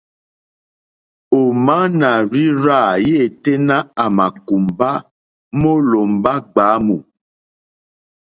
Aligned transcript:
Ò 1.39 1.41
má 1.65 1.77
nà 1.99 2.09
rzí 2.29 2.45
rzâ 2.63 2.81
yêténá 3.07 3.77
à 4.03 4.05
mà 4.17 4.25
kùmbá 4.47 4.91
mólòmbá 5.59 6.33
gbǎmù. 6.51 6.95